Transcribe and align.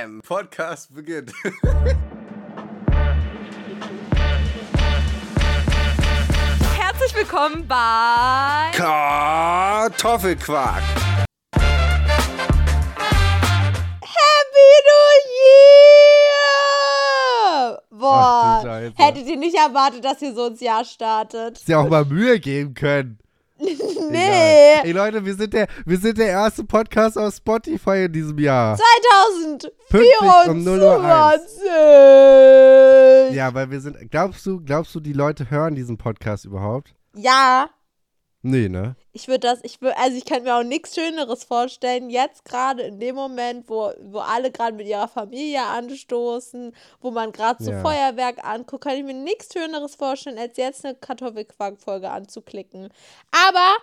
Bam! 0.00 0.20
Podcast 0.22 0.94
beginnt. 0.94 1.32
Herzlich 6.78 7.14
willkommen 7.14 7.68
bei 7.68 8.70
Kartoffelquark. 8.72 10.82
Happy 14.02 14.70
New 14.86 15.10
Year! 17.44 17.82
Boah, 17.90 18.62
Ach 18.64 18.66
hättet 18.96 19.26
ihr 19.26 19.36
nicht 19.36 19.56
erwartet, 19.56 20.02
dass 20.04 20.22
ihr 20.22 20.32
so 20.34 20.46
ins 20.46 20.60
Jahr 20.60 20.86
startet? 20.86 21.56
Hättest 21.56 21.68
ja 21.68 21.80
auch 21.80 21.88
mal 21.88 22.04
Mühe 22.06 22.38
geben 22.40 22.72
können. 22.74 23.18
Nee, 23.60 24.80
Egal. 24.80 24.86
Ey 24.86 24.92
Leute, 24.92 25.24
wir 25.24 25.34
sind, 25.34 25.52
der, 25.52 25.66
wir 25.84 25.98
sind 25.98 26.16
der 26.18 26.28
erste 26.28 26.62
Podcast 26.64 27.18
auf 27.18 27.34
Spotify 27.34 28.04
in 28.04 28.12
diesem 28.12 28.38
Jahr. 28.38 28.78
Pünktlich 29.88 30.48
um 30.48 30.62
0 30.64 30.78
Uhr 30.80 31.00
2024! 31.00 33.36
Ja, 33.36 33.52
weil 33.54 33.70
wir 33.70 33.80
sind. 33.80 33.96
Glaubst 34.10 34.44
du, 34.46 34.60
glaubst 34.62 34.94
du, 34.94 35.00
die 35.00 35.12
Leute 35.12 35.50
hören 35.50 35.74
diesen 35.74 35.98
Podcast 35.98 36.46
überhaupt? 36.46 36.94
Ja, 37.14 37.68
Nee, 38.42 38.68
ne? 38.68 38.96
ich 39.12 39.28
würde 39.28 39.40
das, 39.40 39.58
ich 39.64 39.82
würde, 39.82 39.98
also 39.98 40.16
ich 40.16 40.24
kann 40.24 40.44
mir 40.44 40.56
auch 40.56 40.62
nichts 40.62 40.94
Schöneres 40.94 41.44
vorstellen, 41.44 42.10
jetzt 42.10 42.44
gerade 42.44 42.82
in 42.82 43.00
dem 43.00 43.14
Moment, 43.14 43.68
wo, 43.68 43.92
wo 44.02 44.18
alle 44.18 44.50
gerade 44.50 44.76
mit 44.76 44.86
ihrer 44.86 45.08
Familie 45.08 45.62
anstoßen, 45.62 46.72
wo 47.00 47.10
man 47.10 47.32
gerade 47.32 47.62
so 47.62 47.72
Ja. 47.72 47.80
Feuerwerk 47.80 48.44
anguckt, 48.44 48.84
kann 48.84 48.96
ich 48.96 49.04
mir 49.04 49.14
nichts 49.14 49.52
Schöneres 49.52 49.96
vorstellen, 49.96 50.38
als 50.38 50.56
jetzt 50.56 50.84
eine 50.84 50.94
Kartoffelquark-Folge 50.94 52.10
anzuklicken. 52.10 52.88
Aber 53.32 53.76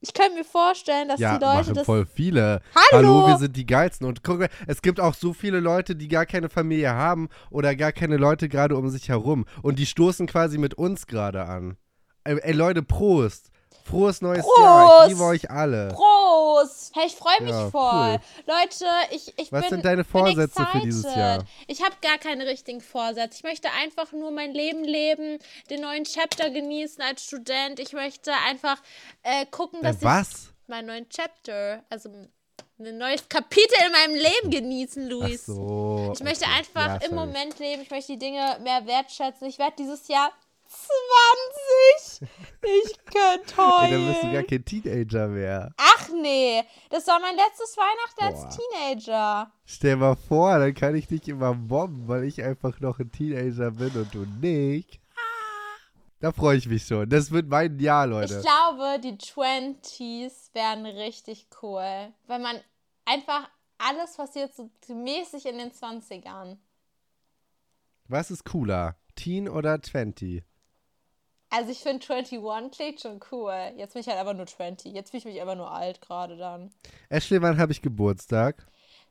ich 0.00 0.14
könnte 0.14 0.38
mir 0.38 0.44
vorstellen, 0.44 1.08
dass 1.08 1.20
ja, 1.20 1.38
die 1.38 1.44
Leute 1.44 1.56
machen 1.56 1.74
das. 1.74 1.86
voll 1.86 2.06
viele. 2.06 2.60
Hallo! 2.92 3.26
wir 3.28 3.38
sind 3.38 3.56
die 3.56 3.66
geilsten. 3.66 4.06
Und 4.06 4.24
guck 4.24 4.40
mal, 4.40 4.48
es 4.66 4.82
gibt 4.82 5.00
auch 5.00 5.14
so 5.14 5.32
viele 5.32 5.60
Leute, 5.60 5.94
die 5.94 6.08
gar 6.08 6.26
keine 6.26 6.48
Familie 6.48 6.92
haben 6.92 7.28
oder 7.50 7.76
gar 7.76 7.92
keine 7.92 8.16
Leute 8.16 8.48
gerade 8.48 8.76
um 8.76 8.88
sich 8.90 9.08
herum. 9.08 9.44
Und 9.62 9.78
die 9.78 9.86
stoßen 9.86 10.26
quasi 10.26 10.58
mit 10.58 10.74
uns 10.74 11.06
gerade 11.06 11.44
an. 11.44 11.76
Ey, 12.24 12.38
ey, 12.40 12.52
Leute, 12.52 12.82
Prost! 12.82 13.51
Frohes 13.84 14.20
neues 14.22 14.44
Jahr. 14.58 14.86
Prost! 14.88 15.02
Ich 15.06 15.08
liebe 15.14 15.24
euch 15.24 15.50
alle. 15.50 15.88
Prost! 15.88 16.92
Hey, 16.94 17.06
ich 17.06 17.14
freue 17.16 17.40
mich 17.42 17.50
Ja, 17.50 17.70
voll. 17.70 17.90
cool. 17.92 18.20
Leute, 18.46 18.86
ich, 19.10 19.32
ich 19.38 19.50
Was 19.52 19.62
bin. 19.62 19.70
sind 19.70 19.84
deine 19.84 20.04
Vorsätze 20.04 20.66
für 20.72 20.80
dieses. 20.80 21.04
Jahr? 21.14 21.44
Ich 21.66 21.82
habe 21.82 21.94
gar 22.02 22.18
keine 22.18 22.46
richtigen 22.46 22.80
Vorsätze. 22.80 23.36
Ich 23.38 23.42
möchte 23.42 23.68
einfach 23.82 24.12
nur 24.12 24.30
mein 24.30 24.52
Leben 24.52 24.84
leben, 24.84 25.38
den 25.70 25.80
neuen 25.82 26.04
Chapter 26.04 26.50
genießen 26.50 27.02
als 27.02 27.24
Student. 27.24 27.78
Ich 27.80 27.92
möchte 27.92 28.32
einfach 28.48 28.76
äh, 29.22 29.46
gucken, 29.46 29.80
Äh, 29.80 29.84
dass 29.84 29.96
ich 29.96 30.02
was? 30.04 30.52
meinen 30.66 30.86
neuen 30.86 31.08
Chapter, 31.08 31.82
also 31.90 32.08
ein 32.78 32.98
neues 32.98 33.28
Kapitel 33.28 33.74
in 33.86 33.92
meinem 33.92 34.14
Leben 34.14 34.50
genießen, 34.50 35.04
Ach 35.06 35.10
Luis. 35.10 35.46
so. 35.46 36.12
Ich 36.14 36.22
möchte 36.22 36.44
okay. 36.44 36.54
einfach 36.58 37.00
Ja, 37.02 37.08
im. 37.08 37.14
Moment 37.14 37.58
leben. 37.58 37.82
Ich 37.82 37.90
möchte 37.90 38.12
die 38.12 38.18
Dinge 38.18 38.58
mehr 38.62 38.86
wertschätzen. 38.86 39.46
Ich 39.48 39.58
werde 39.58 39.74
dieses 39.78 40.08
Jahr 40.08 40.32
20. 40.68 41.61
Ich 42.62 43.04
könnte 43.04 43.56
heulen. 43.56 43.90
dann 43.90 44.06
bist 44.06 44.22
du 44.22 44.32
gar 44.32 44.42
kein 44.42 44.64
Teenager 44.64 45.28
mehr. 45.28 45.72
Ach 45.76 46.08
nee, 46.20 46.62
das 46.90 47.06
war 47.06 47.20
mein 47.20 47.36
letztes 47.36 47.76
Weihnachten 47.76 48.22
als. 48.24 48.56
Teenager. 48.56 49.52
Stell 49.64 49.96
mal 49.96 50.16
vor, 50.16 50.58
dann 50.58 50.74
kann 50.74 50.94
ich 50.94 51.06
dich 51.08 51.28
immer 51.28 51.54
mobben, 51.54 52.08
weil 52.08 52.24
ich 52.24 52.42
einfach 52.42 52.80
noch 52.80 52.98
ein 52.98 53.10
Teenager 53.10 53.72
bin 53.72 53.90
und 53.90 54.14
du 54.14 54.24
nicht. 54.40 55.00
Da 56.20 56.30
freue 56.30 56.56
ich 56.56 56.68
mich 56.68 56.84
schon. 56.84 57.10
Das 57.10 57.32
wird 57.32 57.48
mein 57.48 57.80
Jahr, 57.80 58.06
Leute. 58.06 58.36
Ich 58.36 58.42
glaube, 58.42 59.00
die 59.00 59.16
20s 59.16 60.54
werden 60.54 60.86
richtig 60.86 61.48
cool. 61.60 62.12
Weil 62.28 62.38
man 62.38 62.60
einfach 63.04 63.50
alles 63.78 64.16
passiert 64.16 64.54
so 64.54 64.70
mäßig 64.88 65.46
in 65.46 65.58
den 65.58 65.72
20ern. 65.72 66.58
Was 68.06 68.30
ist 68.30 68.44
cooler? 68.44 68.96
Teen 69.16 69.48
oder 69.48 69.82
20? 69.82 70.44
Also 71.54 71.70
ich 71.70 71.80
finde 71.80 72.02
21 72.08 72.40
klingt 72.74 73.00
schon 73.00 73.20
cool. 73.30 73.52
Jetzt 73.76 73.92
bin 73.92 74.00
ich 74.00 74.08
halt 74.08 74.18
aber 74.18 74.32
nur 74.32 74.46
20. 74.46 74.90
Jetzt 74.94 75.10
fühle 75.10 75.18
ich 75.18 75.24
mich 75.26 75.40
einfach 75.40 75.54
nur 75.54 75.70
alt 75.70 76.00
gerade 76.00 76.38
dann. 76.38 76.70
Ashley, 77.10 77.42
wann 77.42 77.58
habe 77.58 77.72
ich 77.72 77.82
Geburtstag? 77.82 78.66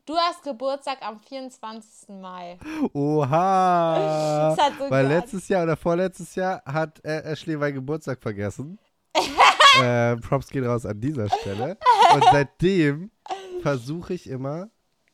Du 0.08 0.16
hast 0.16 0.42
Geburtstag 0.42 0.98
am 1.02 1.20
24. 1.20 2.10
Mai. 2.20 2.58
Oha! 2.94 4.56
Das 4.58 4.66
hat 4.66 4.74
so 4.80 4.90
Weil 4.90 5.08
geil. 5.08 5.20
letztes 5.20 5.48
Jahr 5.50 5.64
oder 5.64 5.78
vorletztes 5.78 6.34
Jahr 6.34 6.64
hat 6.66 7.00
äh, 7.06 7.22
Ashley 7.32 7.58
meinen 7.58 7.76
Geburtstag 7.76 8.20
vergessen. 8.20 8.80
äh, 9.80 10.16
Props 10.16 10.50
gehen 10.50 10.66
raus 10.66 10.88
an 10.88 11.00
dieser 11.00 11.30
Stelle. 11.30 11.78
Und 12.16 12.24
seitdem 12.32 13.12
versuche 13.62 14.16
ich 14.16 14.28
immer, 14.28 14.72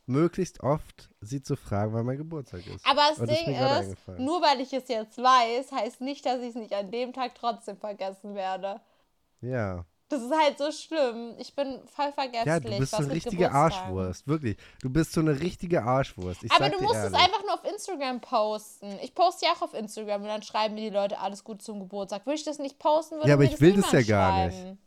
möglichst 0.08 0.62
oft 0.64 1.10
sie 1.22 1.42
zu 1.42 1.56
fragen, 1.56 1.94
wann 1.94 2.06
mein 2.06 2.18
Geburtstag 2.18 2.66
ist. 2.66 2.86
Aber 2.86 3.02
das 3.10 3.20
Und 3.20 3.30
das 3.30 3.38
ist 3.40 3.46
Ding 3.46 3.56
ist, 3.56 3.62
eingefallen. 3.62 4.26
nur 4.26 4.42
weil 4.42 4.62
ich 4.62 4.74
es 4.74 4.88
jetzt 4.88 5.18
weiß, 5.18 5.72
heißt 5.72 6.02
nicht, 6.02 6.26
dass 6.26 6.40
ich 6.42 6.50
es 6.50 6.56
nicht 6.56 6.74
an 6.74 6.90
dem 6.92 7.14
Tag 7.14 7.36
trotzdem 7.36 7.78
vergessen 7.78 8.34
werde. 8.34 8.82
Ja. 9.42 9.86
Das 10.10 10.22
ist 10.22 10.32
halt 10.32 10.58
so 10.58 10.72
schlimm. 10.72 11.36
Ich 11.38 11.54
bin 11.54 11.82
voll 11.86 12.14
vergesslich. 12.14 12.46
Ja, 12.46 12.62
du 12.62 12.78
bist 12.78 12.92
so 12.92 13.04
eine 13.04 13.12
richtige. 13.12 13.52
Arschwurst. 13.52 14.26
Wirklich. 14.26 14.56
Du 14.82 14.90
bist 14.90 15.12
so 15.12 15.20
eine 15.20 15.38
richtige 15.38 15.84
Arschwurst. 15.84 16.46
Ich 16.46 16.52
Aber 16.54 16.70
du 16.70 16.82
musst 16.82 16.96
ehrlich. 16.96 17.14
es 17.14 17.26
einfach 17.26 17.42
nur 17.44 17.54
auf 17.56 17.66
Instagram 17.66 18.22
posten. 18.22 18.98
Ich 19.04 19.14
poste 19.14 19.46
ja 19.46 19.52
auch 19.52 19.64
auf 19.64 19.74
Instagram 19.74 20.22
und 20.22 20.30
dann 20.30 20.44
schreiben 20.44 20.76
mir 20.76 20.90
die 20.90 20.96
Leute 20.96 21.20
alles 21.20 21.44
gut 21.44 21.62
zum 21.62 21.82
Geburtstag. 21.82 22.26
Würde 22.26 22.38
ich 22.38 22.46
das 22.46 22.58
nicht 22.58 22.80
posten, 22.80 23.16
würde 23.16 23.28
Ja, 23.28 23.34
aber 23.34 23.44
ich 23.44 23.60
will 23.60 23.74
das 23.74 23.92
ja 23.92 24.02
gar 24.02 24.46
nicht. 24.46 24.78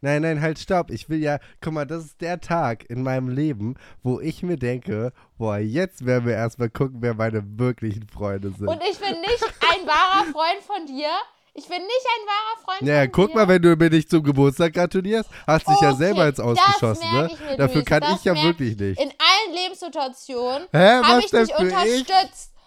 Nein, 0.00 0.22
nein, 0.22 0.40
halt, 0.42 0.58
stopp. 0.58 0.90
Ich 0.90 1.08
will 1.08 1.22
ja, 1.22 1.38
guck 1.60 1.72
mal, 1.72 1.86
das 1.86 2.04
ist 2.04 2.20
der 2.20 2.40
Tag 2.40 2.88
in 2.90 3.02
meinem 3.02 3.28
Leben, 3.28 3.76
wo 4.02 4.20
ich 4.20 4.42
mir 4.42 4.56
denke, 4.56 5.12
boah, 5.38 5.58
jetzt 5.58 6.04
werden 6.04 6.26
wir 6.26 6.34
erstmal 6.34 6.68
gucken, 6.68 6.98
wer 7.00 7.14
meine 7.14 7.42
wirklichen 7.58 8.06
Freunde 8.08 8.50
sind. 8.50 8.68
Und 8.68 8.82
ich 8.82 8.98
bin 8.98 9.20
nicht 9.20 9.44
ein 9.44 9.86
wahrer 9.86 10.24
Freund 10.32 10.62
von 10.66 10.86
dir. 10.86 11.08
Ich 11.54 11.66
bin 11.66 11.78
nicht 11.78 11.88
ein 11.88 12.26
wahrer 12.26 12.64
Freund 12.64 12.82
naja, 12.82 13.02
von 13.04 13.12
guck 13.12 13.28
dir. 13.30 13.34
mal, 13.36 13.48
wenn 13.48 13.62
du 13.62 13.74
mir 13.74 13.88
nicht 13.88 14.10
zum 14.10 14.22
Geburtstag 14.22 14.74
gratulierst, 14.74 15.30
hast 15.46 15.66
dich 15.66 15.80
ja 15.80 15.94
selber 15.94 16.28
ins 16.28 16.36
das 16.36 16.44
Ausgeschossen, 16.44 17.10
ne? 17.12 17.30
Dafür 17.56 17.76
Luis, 17.76 17.84
kann 17.86 18.02
ich 18.14 18.24
ja 18.24 18.34
wirklich 18.34 18.76
nicht. 18.76 19.00
In 19.00 19.08
allen 19.08 19.54
Lebenssituationen 19.54 20.68
habe 20.72 21.20
ich 21.20 21.30
dich 21.30 21.54
für 21.54 21.86
ich? 21.86 22.06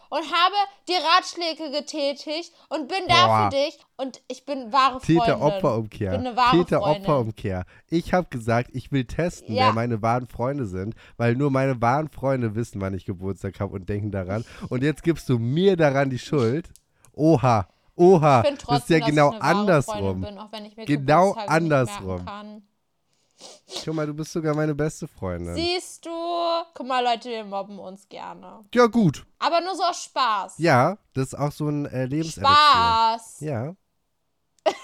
Und 0.10 0.22
habe 0.22 0.56
dir 0.88 0.98
Ratschläge 1.16 1.72
getätigt 1.72 2.52
und 2.70 2.88
bin 2.88 3.00
da 3.08 3.26
Boah. 3.28 3.50
für 3.52 3.56
dich 3.58 3.80
und 3.98 4.22
ich 4.28 4.46
bin 4.46 4.72
wahre 4.74 5.00
Freundin. 5.00 5.20
Täter-Opfer-Umkehr. 5.20 6.12
Bin 6.12 6.20
eine 6.28 6.36
wahre 6.36 6.50
Freundin. 6.50 6.66
Täter-Opfer-Umkehr. 6.68 7.66
Ich 7.90 8.14
habe 8.14 8.28
gesagt, 8.30 8.70
ich 8.74 8.92
will 8.92 9.06
testen, 9.06 9.56
Ja. 9.56 9.68
wer 9.68 9.74
meine 9.74 10.02
wahren 10.02 10.28
Freunde 10.28 10.66
sind, 10.66 10.96
weil 11.18 11.36
nur 11.36 11.52
meine 11.52 11.80
wahren 11.82 12.10
Freunde 12.10 12.56
wissen, 12.56 12.82
wann 12.82 12.94
ich 12.94 13.06
Geburtstag 13.06 13.60
habe 13.60 13.74
und 13.76 13.88
denken 13.88 14.12
daran. 14.12 14.44
Und 14.70 14.84
jetzt 14.84 15.04
gibst 15.04 15.30
du 15.30 15.38
mir 15.40 15.78
daran 15.78 16.10
die 16.10 16.20
Schuld. 16.20 16.70
Oha, 17.14 17.68
oha. 17.96 18.44
Ich 18.44 18.58
trotzdem, 18.58 18.68
das 18.68 18.84
ist 18.84 18.90
ja 18.90 19.06
genau 19.06 19.30
andersrum. 19.40 20.22
Bin, 20.22 20.38
auch 20.38 20.52
wenn 20.52 20.66
ich 20.66 20.76
mir 20.76 20.86
Genau 20.86 21.34
andersrum. 21.34 22.26
Guck 23.86 23.94
mal, 23.94 24.06
du 24.06 24.14
bist 24.14 24.34
sogar 24.34 24.54
meine 24.56 24.76
beste 24.76 25.08
Freundin. 25.08 25.56
Siehst 25.56 26.06
du? 26.06 26.09
Guck 26.80 26.88
mal, 26.88 27.04
Leute, 27.04 27.28
wir 27.28 27.44
mobben 27.44 27.78
uns 27.78 28.08
gerne. 28.08 28.64
ja, 28.74 28.86
gut. 28.86 29.26
Aber 29.38 29.60
nur 29.60 29.76
so 29.76 29.84
aus 29.84 30.02
Spaß. 30.06 30.54
Ja, 30.60 30.98
das 31.14 31.28
ist 31.28 31.34
auch 31.38 31.52
so 31.52 31.68
ein 31.68 31.86
äh, 31.88 32.06
Lebenselixier. 32.06 32.56
Spaß. 32.56 33.42
Ja. 33.42 33.76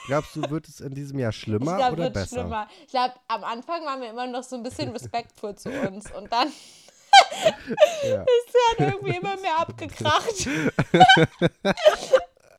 Glaubst 0.08 0.36
du, 0.36 0.50
wird 0.50 0.68
es 0.68 0.82
in 0.82 0.94
diesem 0.94 1.20
Jahr 1.20 1.30
Ich 1.30 1.38
schlimmer 1.38 1.78
glaube, 1.78 1.94
oder 1.94 2.04
wird 2.04 2.14
besser? 2.16 2.42
schlimmer. 2.42 2.68
Ich 2.84 2.90
glaube, 2.92 3.14
am 3.30 3.46
Anfang 3.46 3.86
waren 3.86 4.02
wir 4.02 4.10
immer 4.10 4.28
noch 4.28 4.44
so 4.44 4.58
ein 4.58 4.64
bisschen 4.64 4.92
respektvoll 4.92 5.56
zu 5.56 5.70
uns. 5.70 6.12
Und 6.12 6.30
dann 6.34 6.50
Ja. 8.04 8.24
ist 8.24 8.56
er 8.78 8.88
irgendwie 8.90 9.16
immer 9.16 9.38
mehr 9.38 9.58
abgekracht. 9.58 10.36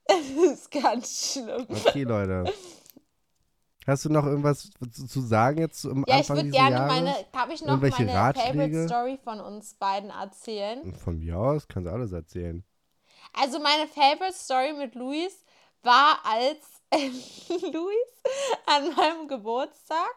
Es 0.09 0.31
ist 0.53 0.71
ganz 0.71 1.33
schlimm. 1.35 1.67
Okay, 1.69 2.05
Leute. 2.05 2.45
Hast 3.87 4.05
du 4.05 4.09
noch 4.09 4.27
irgendwas 4.27 4.71
zu, 5.09 5.21
sagen 5.21 5.59
jetzt 5.59 5.85
am 5.87 6.05
Ja, 6.09 6.15
ich 6.15 6.21
Anfang 6.21 6.37
würde 6.37 6.45
dieses 6.45 6.59
gerne 6.59 6.77
Jahres? 6.77 6.93
meine, 6.93 7.15
darf 7.33 7.51
ich 7.51 7.65
noch 7.65 7.81
meine 7.81 8.13
Ratschläge? 8.15 8.53
Favorite 8.53 8.89
Story 8.89 9.19
von 9.23 9.41
uns 9.41 9.75
beiden 9.75 10.11
erzählen? 10.11 10.93
Von 10.95 11.19
mir 11.19 11.39
aus 11.39 11.69
kannst 11.69 11.87
du 11.87 11.93
alles 11.93 12.13
erzählen. 12.13 12.65
Also 13.33 13.61
meine 13.61 13.87
Favorite 13.87 14.35
Story 14.35 14.73
mit 14.73 14.95
Luis 14.97 15.45
war, 15.83 16.19
als 16.25 16.59
Luis 17.73 18.23
an 18.67 18.95
meinem 18.97 19.29
Geburtstag, 19.29 20.15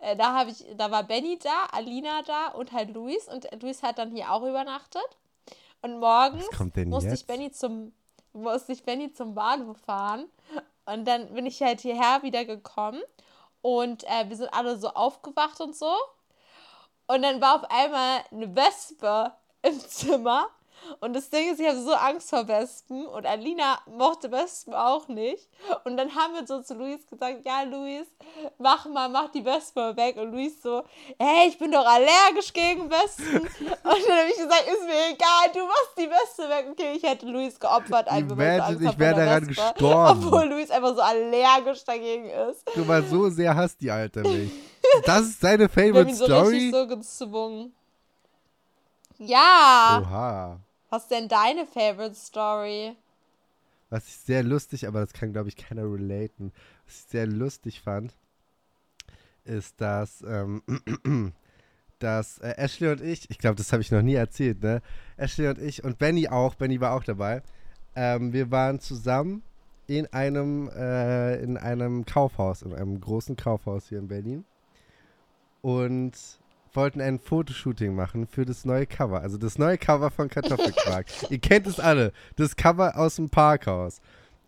äh, 0.00 0.16
da 0.16 0.34
habe 0.38 0.50
ich, 0.50 0.64
da 0.76 0.90
war 0.90 1.04
Benny 1.04 1.38
da, 1.42 1.66
Alina 1.72 2.22
da 2.22 2.48
und 2.48 2.72
halt 2.72 2.92
Luis 2.92 3.28
und 3.28 3.48
Luis 3.62 3.82
hat 3.82 3.98
dann 3.98 4.10
hier 4.10 4.30
auch 4.30 4.42
übernachtet. 4.42 5.06
Und 5.82 5.98
morgens 5.98 6.46
musste 6.86 7.10
jetzt? 7.10 7.20
ich 7.20 7.26
Benny 7.26 7.50
zum 7.50 7.92
musste 8.32 8.72
ich 8.72 8.82
Benny 8.82 9.12
zum 9.12 9.34
Bahnhof 9.34 9.78
fahren 9.78 10.26
und 10.86 11.04
dann 11.06 11.32
bin 11.34 11.46
ich 11.46 11.62
halt 11.62 11.80
hierher 11.80 12.22
wieder 12.22 12.44
gekommen 12.44 13.02
und 13.62 14.04
äh, 14.04 14.28
wir 14.28 14.36
sind 14.36 14.52
alle 14.52 14.76
so 14.76 14.88
aufgewacht 14.88 15.60
und 15.60 15.74
so. 15.74 15.92
Und 17.06 17.22
dann 17.22 17.40
war 17.40 17.56
auf 17.56 17.70
einmal 17.70 18.20
eine 18.30 18.54
Wespe 18.54 19.32
im 19.62 19.78
Zimmer 19.80 20.48
Und 21.00 21.14
das 21.14 21.30
Ding 21.30 21.50
ist, 21.52 21.60
ich 21.60 21.66
habe 21.68 21.78
so 21.80 21.92
Angst 21.94 22.30
vor 22.30 22.46
Wespen 22.48 23.06
und 23.06 23.26
Alina 23.26 23.78
mochte 23.86 24.30
Wespen 24.30 24.74
auch 24.74 25.08
nicht. 25.08 25.48
Und 25.84 25.96
dann 25.96 26.14
haben 26.14 26.34
wir 26.34 26.46
so 26.46 26.62
zu 26.62 26.74
Luis 26.74 27.06
gesagt, 27.06 27.44
ja 27.44 27.62
Luis, 27.62 28.06
mach 28.58 28.86
mal, 28.86 29.08
mach 29.08 29.30
die 29.30 29.44
Wespen 29.44 29.96
weg. 29.96 30.16
Und 30.16 30.32
Luis 30.32 30.60
so, 30.62 30.82
hey, 31.18 31.48
ich 31.48 31.58
bin 31.58 31.72
doch 31.72 31.86
allergisch 31.86 32.52
gegen 32.52 32.90
Wespen. 32.90 33.40
Und 33.40 33.48
dann 33.84 34.18
habe 34.18 34.28
ich 34.30 34.36
gesagt, 34.36 34.64
ist 34.66 34.84
mir 34.86 35.12
egal, 35.14 35.52
du 35.52 35.66
machst 35.66 35.92
die 35.98 36.10
Wespe 36.10 36.48
weg. 36.48 36.66
Okay, 36.72 36.92
ich 36.96 37.02
hätte 37.02 37.26
Luis 37.26 37.58
geopfert, 37.58 38.08
einfach 38.08 38.32
Imagine, 38.36 38.78
ich 38.80 38.86
hab 38.88 38.98
wär 38.98 39.10
vor 39.10 39.16
der 39.18 39.26
daran 39.26 39.48
Wespe. 39.48 39.62
gestorben. 39.72 40.24
Obwohl 40.26 40.44
Luis 40.48 40.70
einfach 40.70 40.94
so 40.94 41.00
allergisch 41.00 41.84
dagegen 41.84 42.28
ist. 42.30 42.62
Guck 42.74 42.86
mal, 42.86 43.02
so 43.04 43.28
sehr 43.30 43.54
hasst 43.54 43.80
die 43.80 43.90
Alte 43.90 44.20
mich. 44.22 44.50
Das 45.06 45.22
ist 45.22 45.42
deine 45.42 45.60
Wir 45.60 45.64
haben 45.64 45.92
Favorite 45.94 46.10
ihn 46.10 46.14
so 46.14 46.24
Story? 46.26 46.48
richtig 46.56 46.70
so 46.72 46.86
gezwungen. 46.86 47.74
Ja. 49.18 50.02
Oha. 50.02 50.60
Was 50.94 51.02
ist 51.02 51.10
denn 51.10 51.26
deine 51.26 51.66
Favorite 51.66 52.14
Story? 52.14 52.94
Was 53.90 54.06
ich 54.06 54.16
sehr 54.16 54.44
lustig, 54.44 54.86
aber 54.86 55.00
das 55.00 55.12
kann, 55.12 55.32
glaube 55.32 55.48
ich, 55.48 55.56
keiner 55.56 55.82
relaten. 55.82 56.52
Was 56.86 56.98
ich 56.98 57.04
sehr 57.06 57.26
lustig 57.26 57.80
fand, 57.80 58.14
ist, 59.42 59.80
dass, 59.80 60.22
ähm, 60.22 60.62
dass 61.98 62.38
äh, 62.38 62.54
Ashley 62.58 62.92
und 62.92 63.00
ich, 63.00 63.28
ich 63.28 63.38
glaube, 63.38 63.56
das 63.56 63.72
habe 63.72 63.82
ich 63.82 63.90
noch 63.90 64.02
nie 64.02 64.14
erzählt, 64.14 64.62
ne? 64.62 64.82
Ashley 65.16 65.48
und 65.48 65.58
ich 65.58 65.82
und 65.82 65.98
Benny 65.98 66.28
auch, 66.28 66.54
Benny 66.54 66.80
war 66.80 66.92
auch 66.92 67.02
dabei. 67.02 67.42
Ähm, 67.96 68.32
wir 68.32 68.52
waren 68.52 68.78
zusammen 68.78 69.42
in 69.88 70.06
einem, 70.12 70.68
äh, 70.68 71.42
in 71.42 71.56
einem 71.56 72.04
Kaufhaus, 72.04 72.62
in 72.62 72.72
einem 72.72 73.00
großen 73.00 73.34
Kaufhaus 73.34 73.88
hier 73.88 73.98
in 73.98 74.06
Berlin. 74.06 74.44
Und 75.60 76.12
wollten 76.74 77.00
ein 77.00 77.18
Fotoshooting 77.18 77.94
machen 77.94 78.26
für 78.26 78.44
das 78.44 78.64
neue 78.64 78.86
Cover. 78.86 79.20
Also 79.20 79.38
das 79.38 79.58
neue 79.58 79.78
Cover 79.78 80.10
von 80.10 80.28
Kartoffelquark. 80.28 81.06
Ihr 81.30 81.38
kennt 81.38 81.66
es 81.66 81.80
alle. 81.80 82.12
Das 82.36 82.56
Cover 82.56 82.96
aus 82.96 83.16
dem 83.16 83.30
Parkhaus. 83.30 84.00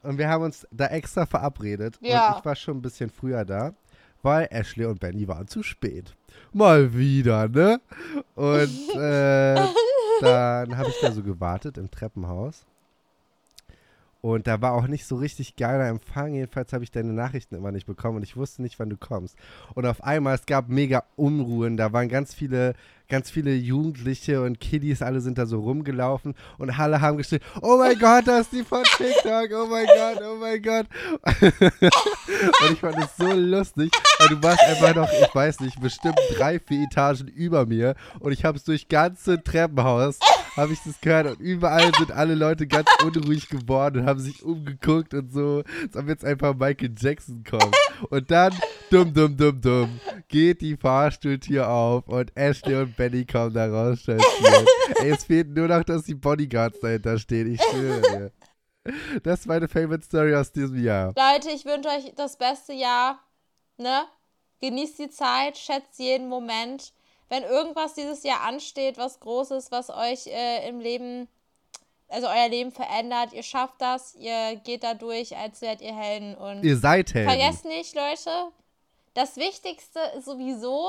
Und 0.02 0.18
wir 0.18 0.28
haben 0.28 0.44
uns 0.44 0.66
da 0.70 0.86
extra 0.86 1.26
verabredet. 1.26 1.98
Ja. 2.00 2.32
Und 2.32 2.38
ich 2.38 2.44
war 2.44 2.56
schon 2.56 2.78
ein 2.78 2.82
bisschen 2.82 3.10
früher 3.10 3.44
da, 3.44 3.74
weil 4.22 4.48
Ashley 4.50 4.86
und 4.86 5.00
Benny 5.00 5.26
waren 5.26 5.48
zu 5.48 5.62
spät. 5.62 6.14
Mal 6.52 6.94
wieder, 6.94 7.48
ne? 7.48 7.80
Und 8.34 8.94
äh, 8.94 9.54
dann 10.20 10.76
habe 10.76 10.88
ich 10.88 11.00
da 11.00 11.12
so 11.12 11.22
gewartet 11.22 11.78
im 11.78 11.90
Treppenhaus. 11.90 12.66
Und 14.20 14.46
da 14.46 14.60
war 14.60 14.72
auch 14.72 14.86
nicht 14.86 15.06
so 15.06 15.16
richtig 15.16 15.56
geiler 15.56 15.88
Empfang. 15.88 16.34
Jedenfalls 16.34 16.72
habe 16.72 16.84
ich 16.84 16.90
deine 16.90 17.12
Nachrichten 17.12 17.54
immer 17.54 17.72
nicht 17.72 17.86
bekommen 17.86 18.16
und 18.16 18.22
ich 18.22 18.36
wusste 18.36 18.62
nicht, 18.62 18.78
wann 18.78 18.90
du 18.90 18.96
kommst. 18.96 19.36
Und 19.74 19.86
auf 19.86 20.02
einmal, 20.02 20.34
es 20.34 20.46
gab 20.46 20.68
mega 20.68 21.04
Unruhen. 21.16 21.76
Da 21.76 21.92
waren 21.92 22.08
ganz 22.08 22.34
viele, 22.34 22.74
ganz 23.08 23.30
viele 23.30 23.54
Jugendliche 23.54 24.42
und 24.42 24.60
Kiddies, 24.60 25.02
alle 25.02 25.20
sind 25.20 25.38
da 25.38 25.46
so 25.46 25.60
rumgelaufen 25.60 26.34
und 26.58 26.78
alle 26.78 27.00
haben 27.00 27.18
geschrien, 27.18 27.40
oh 27.62 27.76
mein 27.78 27.98
Gott, 27.98 28.26
das 28.26 28.42
ist 28.42 28.52
die 28.52 28.64
von 28.64 28.82
TikTok, 28.82 29.50
oh 29.52 29.66
mein 29.66 29.86
Gott, 29.86 30.22
oh 30.22 30.36
mein 30.40 30.62
Gott. 30.62 30.86
und 31.40 32.72
ich 32.72 32.80
fand 32.80 32.98
es 32.98 33.16
so 33.16 33.32
lustig, 33.32 33.90
weil 34.18 34.28
du 34.28 34.42
warst 34.42 34.62
einfach 34.62 34.94
noch, 34.94 35.08
ich 35.10 35.34
weiß 35.34 35.60
nicht, 35.60 35.80
bestimmt 35.80 36.18
drei, 36.36 36.58
vier 36.58 36.84
Etagen 36.84 37.28
über 37.28 37.66
mir 37.66 37.94
und 38.20 38.32
ich 38.32 38.44
habe 38.44 38.58
es 38.58 38.64
durch 38.64 38.88
ganze 38.88 39.42
Treppenhaus, 39.42 40.18
habe 40.56 40.72
ich 40.72 40.80
das 40.84 41.00
gehört 41.00 41.26
und 41.26 41.40
überall 41.40 41.92
sind 41.98 42.12
alle 42.12 42.34
Leute 42.34 42.66
ganz 42.66 42.88
unruhig 43.04 43.48
geworden 43.48 44.00
und 44.00 44.06
haben 44.06 44.20
sich 44.20 44.42
umgeguckt 44.42 45.14
und 45.14 45.32
so, 45.32 45.62
als 45.82 45.96
ob 45.96 46.08
jetzt 46.08 46.24
einfach 46.24 46.54
Michael 46.54 46.92
Jackson 46.98 47.44
kommt. 47.48 47.76
Und 48.10 48.30
dann, 48.30 48.52
dumm, 48.90 49.12
dumm, 49.12 49.36
dumm, 49.36 49.60
dumm, 49.60 50.00
geht 50.28 50.60
die 50.60 50.76
Fahrstuhltür 50.76 51.68
auf 51.68 52.08
und 52.08 52.32
Ashley 52.36 52.74
und 52.76 52.95
Benny 52.96 53.24
kommen 53.26 53.52
da 53.54 53.66
raus. 53.66 54.06
Ey, 54.08 55.10
es 55.10 55.24
fehlt 55.24 55.48
nur 55.54 55.68
noch, 55.68 55.84
dass 55.84 56.04
die 56.04 56.14
Bodyguards 56.14 56.80
dahinter 56.80 57.18
stehen, 57.18 57.52
ich 57.54 57.62
schwöre 57.62 58.00
dir. 58.02 58.32
Das 59.22 59.40
ist 59.40 59.46
meine 59.46 59.66
Favorite 59.68 60.04
Story 60.04 60.34
aus 60.34 60.52
diesem 60.52 60.82
Jahr. 60.82 61.12
Leute, 61.16 61.50
ich 61.50 61.64
wünsche 61.64 61.88
euch 61.88 62.12
das 62.14 62.36
beste 62.36 62.72
Jahr. 62.72 63.18
Ne? 63.78 64.04
Genießt 64.60 64.98
die 64.98 65.10
Zeit, 65.10 65.58
schätzt 65.58 65.98
jeden 65.98 66.28
Moment. 66.28 66.92
Wenn 67.28 67.42
irgendwas 67.42 67.94
dieses 67.94 68.22
Jahr 68.22 68.42
ansteht, 68.42 68.96
was 68.96 69.18
Großes, 69.18 69.72
was 69.72 69.90
euch 69.90 70.28
äh, 70.28 70.68
im 70.68 70.78
Leben, 70.78 71.26
also 72.08 72.28
euer 72.28 72.48
Leben 72.48 72.70
verändert, 72.70 73.32
ihr 73.32 73.42
schafft 73.42 73.74
das, 73.80 74.14
ihr 74.14 74.54
geht 74.64 74.84
da 74.84 74.94
durch, 74.94 75.36
als 75.36 75.60
wärt 75.60 75.80
ihr 75.80 75.94
Helden. 75.94 76.36
Und 76.36 76.62
Ihr 76.62 76.76
seid 76.76 77.12
Helden. 77.12 77.28
vergesst 77.28 77.64
nicht, 77.64 77.96
Leute, 77.96 78.30
das 79.14 79.36
Wichtigste 79.36 79.98
ist 80.16 80.26
sowieso, 80.26 80.88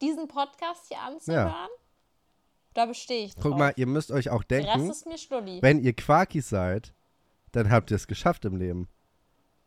diesen 0.00 0.28
Podcast 0.28 0.86
hier 0.88 1.00
anzuhören. 1.00 1.68
Da 2.74 2.86
bestehe 2.86 3.24
ich 3.24 3.34
drauf. 3.34 3.42
Guck 3.44 3.58
mal, 3.58 3.72
ihr 3.76 3.86
müsst 3.86 4.10
euch 4.12 4.30
auch 4.30 4.44
denken, 4.44 4.92
wenn 5.62 5.80
ihr 5.80 5.92
Quarkis 5.94 6.48
seid, 6.48 6.94
dann 7.52 7.70
habt 7.70 7.90
ihr 7.90 7.96
es 7.96 8.06
geschafft 8.06 8.44
im 8.44 8.56
Leben. 8.56 8.88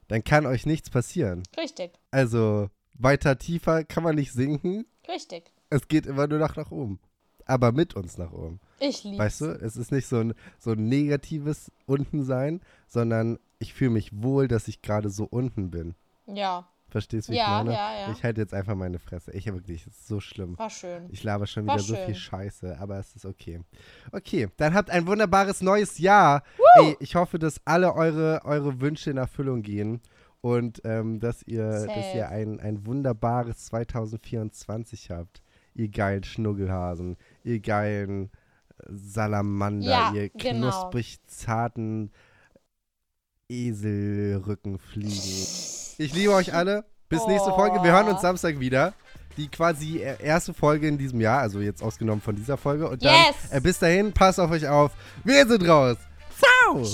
Dann 0.08 0.24
kann 0.24 0.46
euch 0.46 0.66
nichts 0.66 0.90
passieren. 0.90 1.44
Richtig, 1.58 1.92
Also 2.12 2.70
weiter 2.94 3.38
tiefer 3.38 3.84
kann 3.84 4.04
man 4.04 4.16
nicht 4.16 4.32
sinken. 4.34 4.86
richtig. 5.08 5.52
Es 5.70 5.88
geht 5.88 6.06
immer 6.06 6.28
nur 6.28 6.40
noch 6.40 6.56
nach 6.56 6.70
oben. 6.72 7.00
Aber 7.46 7.72
mit 7.72 7.96
uns 7.96 8.18
nach 8.18 8.32
oben. 8.32 8.60
Ich 8.80 9.04
liebe 9.04 9.18
Weißt 9.18 9.42
du, 9.42 9.46
es 9.46 9.76
ist 9.76 9.92
nicht 9.92 10.08
so 10.08 10.18
ein, 10.18 10.34
so 10.60 10.72
ein 10.72 10.88
negatives 10.88 11.72
Untensein, 11.86 12.62
sondern 12.88 13.40
ich 13.60 13.74
fühle 13.74 13.92
mich 13.92 14.12
wohl, 14.22 14.48
dass 14.48 14.68
ich 14.68 14.82
gerade 14.82 15.10
so 15.10 15.26
unten 15.26 15.72
bin. 15.72 15.96
Ja, 16.28 16.68
Verstehst 16.92 17.30
du, 17.30 17.32
wie 17.32 17.38
Ja, 17.38 17.60
ich 17.60 17.66
meine? 17.66 17.74
ja, 17.74 18.00
ja. 18.02 18.12
Ich 18.12 18.24
halte 18.24 18.42
jetzt 18.42 18.54
einfach 18.54 18.76
meine 18.76 19.00
Fresse. 19.00 19.32
Ich 19.32 19.46
wirklich, 19.46 19.88
es 19.88 19.98
ist 19.98 20.08
so 20.08 20.20
schlimm. 20.20 20.60
war 20.60 20.70
schön. 20.70 21.08
Ich 21.10 21.24
laber 21.24 21.48
schon 21.48 21.66
War 21.66 21.76
wieder 21.76 21.84
so 21.84 21.96
viel. 21.96 22.16
Scheiße, 22.16 22.78
aber 22.80 23.00
es 23.00 23.16
ist 23.16 23.26
okay. 23.26 23.62
Okay, 24.12 24.50
dann 24.58 24.74
habt 24.74 24.90
ein 24.90 25.08
wunderbares 25.08 25.62
neues 25.62 26.00
Jahr. 26.00 26.44
Ey, 26.76 26.98
ich 27.00 27.16
hoffe, 27.16 27.40
dass 27.40 27.62
alle 27.64 27.96
eure, 27.96 28.42
eure 28.44 28.82
Wünsche 28.82 29.10
in 29.10 29.16
Erfüllung 29.16 29.62
gehen 29.62 30.02
und 30.42 30.82
ähm, 30.84 31.22
dass 31.22 31.44
ihr, 31.44 31.86
dass 31.86 32.14
ihr 32.14 32.28
ein, 32.28 32.60
ein 32.60 32.86
wunderbares 32.86 33.66
2024 33.68 35.12
habt. 35.12 35.42
Ihr 35.74 35.88
geilen 35.88 36.26
Schnuggelhasen, 36.26 37.16
ihr 37.46 37.62
geilen 37.62 38.30
Salamander, 38.90 40.12
ihr 40.14 40.30
genau. 40.30 40.70
knusprig 40.70 41.20
zarten 43.52 44.32
Eselrückenfliegen. 44.32 45.12
Ich 45.98 46.14
liebe 46.14 46.34
euch 46.34 46.54
alle. 46.54 46.86
Bis 47.10 47.26
nächste 47.28 47.52
Folge. 47.52 47.84
Wir 47.84 47.92
hören 47.92 48.08
uns 48.08 48.20
Oh. 48.20 48.22
Samstag 48.22 48.60
wieder. 48.60 48.94
Die 49.38 49.48
quasi 49.48 50.00
erste 50.00 50.54
Folge 50.54 50.88
in 50.88 50.98
diesem 50.98 51.22
Jahr, 51.22 51.40
also 51.40 51.62
jetzt 51.62 51.82
ausgenommen 51.82 52.22
von 52.22 52.36
dieser 52.36 52.58
Folge. 52.58 52.88
Und 52.90 53.04
dann 53.04 53.14
Yes. 53.14 53.52
äh, 53.52 53.62
bis 53.62 53.80
dahin, 53.80 54.12
passt 54.12 54.40
auf 54.40 54.52
euch 54.52 54.68
auf. 54.68 54.92
Wir 55.24 55.48
sind 55.48 55.68
raus. 55.68 55.98
Ciao. 56.38 56.82
Tschüss. 56.82 56.94